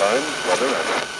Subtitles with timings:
[0.00, 1.19] time, weather, and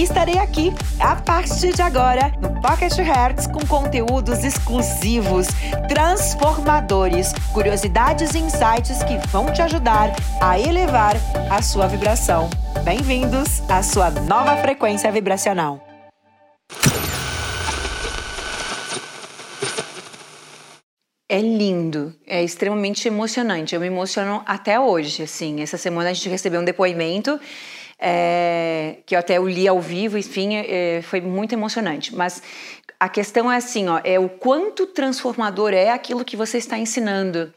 [0.00, 5.48] estarei aqui a partir de agora no Pocket Hertz com conteúdos exclusivos,
[5.88, 11.16] transformadores, curiosidades e insights que vão te ajudar a elevar
[11.50, 12.48] a sua vibração.
[12.84, 15.86] Bem-vindos à sua nova frequência vibracional.
[21.28, 23.74] É lindo, é extremamente emocionante.
[23.74, 25.62] Eu me emociono até hoje, assim.
[25.62, 27.40] Essa semana a gente recebeu um depoimento
[28.02, 32.14] é, que eu até eu li ao vivo, enfim, é, foi muito emocionante.
[32.14, 32.42] Mas
[32.98, 37.52] a questão é assim, ó, é o quanto transformador é aquilo que você está ensinando,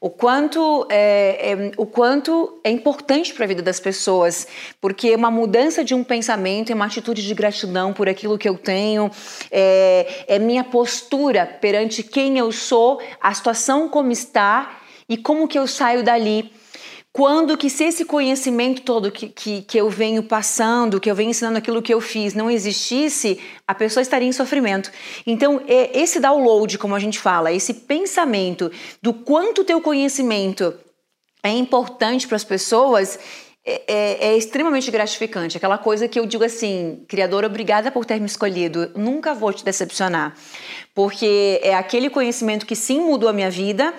[0.00, 4.48] o quanto é, é o quanto é importante para a vida das pessoas,
[4.80, 8.58] porque uma mudança de um pensamento é uma atitude de gratidão por aquilo que eu
[8.58, 9.10] tenho,
[9.50, 15.58] é, é minha postura perante quem eu sou, a situação como está e como que
[15.58, 16.52] eu saio dali.
[17.12, 21.30] Quando que se esse conhecimento todo que, que, que eu venho passando, que eu venho
[21.30, 24.90] ensinando aquilo que eu fiz, não existisse, a pessoa estaria em sofrimento.
[25.26, 28.70] Então, é esse download, como a gente fala, esse pensamento
[29.02, 30.74] do quanto teu conhecimento
[31.42, 33.18] é importante para as pessoas,
[33.64, 35.56] é, é, é, extremamente gratificante.
[35.56, 38.90] Aquela coisa que eu digo assim, criadora, obrigada por ter me escolhido.
[38.96, 40.34] Nunca vou te decepcionar.
[40.94, 43.92] Porque é aquele conhecimento que sim mudou a minha vida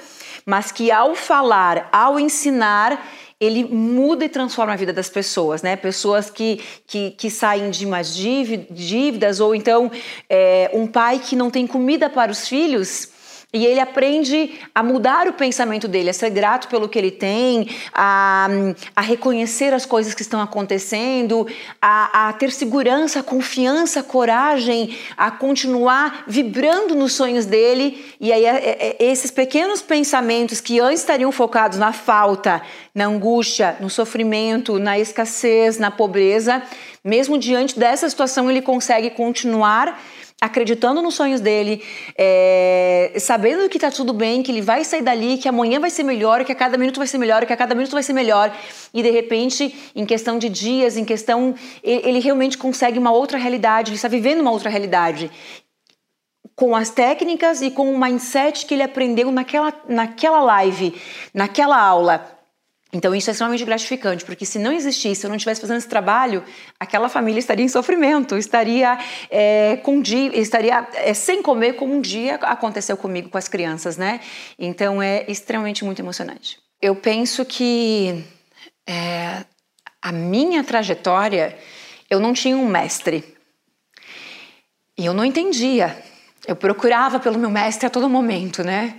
[0.45, 3.05] mas que ao falar, ao ensinar,
[3.39, 5.75] ele muda e transforma a vida das pessoas, né?
[5.75, 9.89] Pessoas que, que, que saem de mais dívidas, ou então
[10.29, 13.18] é, um pai que não tem comida para os filhos
[13.51, 17.67] e ele aprende a mudar o pensamento dele, a ser grato pelo que ele tem,
[17.91, 18.47] a,
[18.95, 21.47] a reconhecer as coisas que estão acontecendo,
[21.81, 28.05] a, a ter segurança, confiança, coragem, a continuar vibrando nos sonhos dele.
[28.21, 32.61] E aí, é, é, é, esses pequenos pensamentos que antes estariam focados na falta,
[32.93, 36.61] na angústia, no sofrimento, na escassez, na pobreza,
[37.03, 39.99] mesmo diante dessa situação, ele consegue continuar
[40.41, 41.83] acreditando nos sonhos dele,
[42.17, 46.03] é, sabendo que tá tudo bem, que ele vai sair dali, que amanhã vai ser
[46.03, 48.55] melhor, que a cada minuto vai ser melhor, que a cada minuto vai ser melhor,
[48.93, 53.37] e de repente, em questão de dias, em questão, ele, ele realmente consegue uma outra
[53.37, 55.29] realidade, ele está vivendo uma outra realidade
[56.55, 60.93] com as técnicas e com o mindset que ele aprendeu naquela, naquela live,
[61.33, 62.38] naquela aula.
[62.91, 65.87] Então isso é extremamente gratificante, porque se não existisse, se eu não estivesse fazendo esse
[65.87, 66.43] trabalho,
[66.79, 68.97] aquela família estaria em sofrimento, estaria
[69.29, 73.95] é, com dia, estaria é, sem comer, como um dia aconteceu comigo com as crianças,
[73.95, 74.19] né?
[74.57, 76.57] Então é extremamente muito emocionante.
[76.81, 78.23] Eu penso que
[78.87, 79.45] é,
[80.01, 81.55] a minha trajetória,
[82.09, 83.23] eu não tinha um mestre
[84.97, 85.95] e eu não entendia.
[86.47, 88.95] Eu procurava pelo meu mestre a todo momento, né?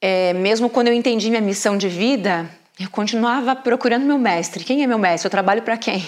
[0.00, 2.48] É, mesmo quando eu entendi minha missão de vida
[2.78, 4.64] eu continuava procurando meu mestre.
[4.64, 5.26] Quem é meu mestre?
[5.26, 6.04] Eu trabalho para quem?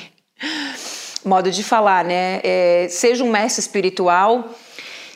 [1.24, 2.40] Modo de falar, né?
[2.42, 4.50] É, seja um mestre espiritual,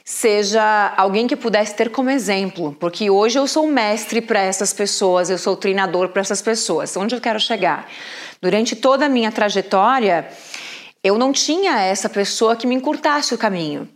[0.04, 5.30] seja alguém que pudesse ter como exemplo, porque hoje eu sou mestre para essas pessoas,
[5.30, 6.96] eu sou treinador para essas pessoas.
[6.96, 7.88] Onde eu quero chegar?
[8.40, 10.28] Durante toda a minha trajetória,
[11.02, 13.88] eu não tinha essa pessoa que me encurtasse o caminho.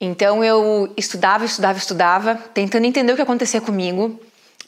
[0.00, 4.20] Então eu estudava, estudava, estudava, tentando entender o que acontecia comigo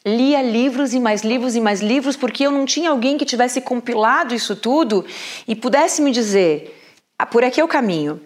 [0.04, 3.60] lia livros e mais livros e mais livros porque eu não tinha alguém que tivesse
[3.60, 5.04] compilado isso tudo
[5.46, 6.74] e pudesse me dizer
[7.18, 8.20] ah, por aqui é o caminho.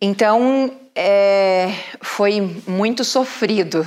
[0.00, 1.68] Então é,
[2.00, 3.86] foi muito sofrido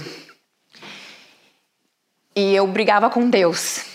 [2.36, 3.86] e eu brigava com Deus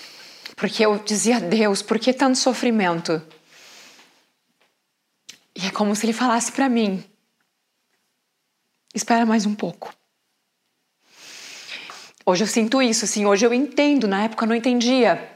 [0.58, 3.22] porque eu dizia Deus por que tanto sofrimento?
[5.54, 7.02] E é como se ele falasse para mim:
[8.94, 9.92] espera mais um pouco.
[12.28, 15.30] Hoje eu sinto isso, assim, hoje eu entendo, na época eu não entendia.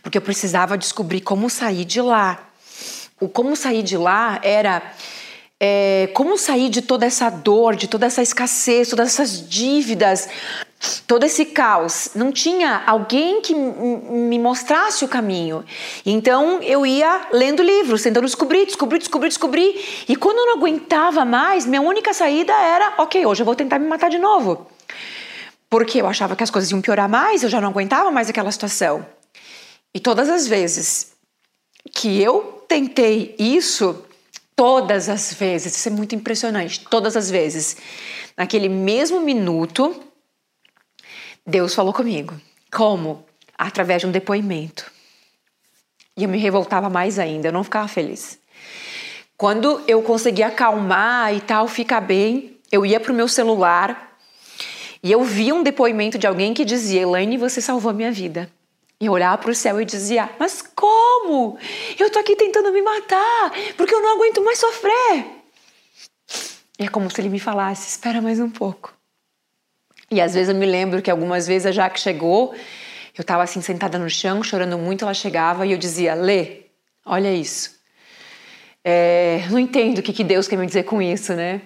[0.00, 2.46] Porque eu precisava descobrir como sair de lá.
[3.20, 4.80] O como sair de lá era
[5.58, 10.28] é, como sair de toda essa dor, de toda essa escassez, todas essas dívidas,
[11.08, 12.10] todo esse caos.
[12.14, 15.64] Não tinha alguém que me mostrasse o caminho.
[16.06, 20.04] Então eu ia lendo livros, tentando descobrir, descobrir, descobrir, descobrir.
[20.08, 23.80] E quando eu não aguentava mais, minha única saída era: ok, hoje eu vou tentar
[23.80, 24.72] me matar de novo.
[25.74, 28.52] Porque eu achava que as coisas iam piorar mais, eu já não aguentava mais aquela
[28.52, 29.04] situação.
[29.92, 31.16] E todas as vezes
[31.92, 34.04] que eu tentei isso,
[34.54, 37.76] todas as vezes, isso é muito impressionante, todas as vezes,
[38.36, 40.00] naquele mesmo minuto,
[41.44, 42.40] Deus falou comigo.
[42.72, 43.26] Como?
[43.58, 44.88] Através de um depoimento.
[46.16, 48.38] E eu me revoltava mais ainda, eu não ficava feliz.
[49.36, 54.13] Quando eu conseguia acalmar e tal, ficar bem, eu ia pro meu celular
[55.04, 58.50] e eu via um depoimento de alguém que dizia: Elaine, você salvou minha vida.
[58.98, 61.58] E eu olhava para o céu e dizia: Mas como?
[61.98, 65.26] Eu tô aqui tentando me matar, porque eu não aguento mais sofrer.
[66.78, 68.94] E é como se ele me falasse: Espera mais um pouco.
[70.10, 72.54] E às vezes eu me lembro que algumas vezes a Jaque chegou,
[73.14, 76.62] eu estava assim sentada no chão, chorando muito, ela chegava e eu dizia: Lê,
[77.04, 77.78] olha isso.
[78.82, 81.60] É, não entendo o que, que Deus quer me dizer com isso, né?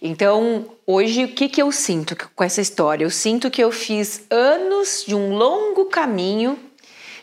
[0.00, 3.04] Então, hoje, o que, que eu sinto com essa história?
[3.04, 6.58] Eu sinto que eu fiz anos de um longo caminho,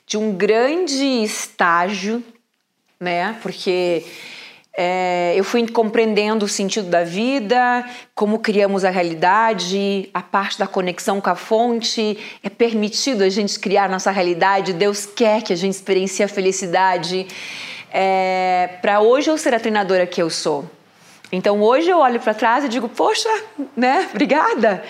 [0.05, 2.23] de um grande estágio,
[2.99, 3.37] né?
[3.41, 4.05] Porque
[4.75, 10.65] é, eu fui compreendendo o sentido da vida, como criamos a realidade, a parte da
[10.65, 12.17] conexão com a fonte.
[12.41, 17.27] É permitido a gente criar nossa realidade, Deus quer que a gente experiencie a felicidade.
[17.91, 20.67] É, Para hoje eu ser a treinadora que eu sou.
[21.35, 23.27] Então hoje eu olho para trás e digo, poxa,
[23.75, 24.83] né, obrigada.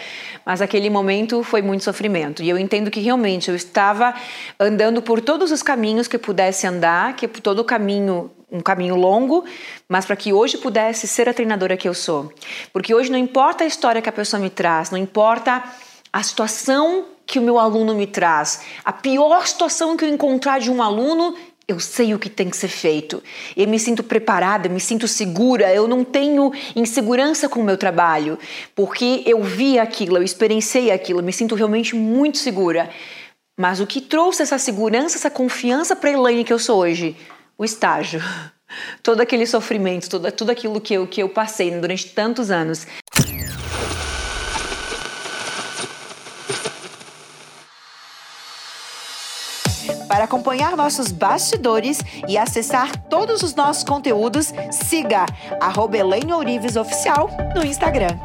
[0.45, 2.43] Mas aquele momento foi muito sofrimento.
[2.43, 4.13] E eu entendo que realmente eu estava
[4.59, 9.45] andando por todos os caminhos que pudesse andar, que todo o caminho, um caminho longo,
[9.87, 12.29] mas para que hoje pudesse ser a treinadora que eu sou.
[12.73, 15.63] Porque hoje não importa a história que a pessoa me traz, não importa
[16.11, 20.69] a situação que o meu aluno me traz, a pior situação que eu encontrar de
[20.69, 21.35] um aluno,
[21.67, 23.23] eu sei o que tem que ser feito.
[23.55, 25.73] Eu me sinto preparada, me sinto segura.
[25.73, 28.37] Eu não tenho insegurança com o meu trabalho,
[28.75, 32.89] porque eu vi aquilo, eu experienciei aquilo, me sinto realmente muito segura.
[33.57, 37.15] Mas o que trouxe essa segurança, essa confiança para Elaine que eu sou hoje?
[37.57, 38.19] O estágio.
[39.03, 42.87] Todo aquele sofrimento, todo, tudo aquilo que eu, que eu passei durante tantos anos.
[50.13, 55.25] Para acompanhar nossos bastidores e acessar todos os nossos conteúdos, siga
[56.75, 58.15] Oficial no Instagram.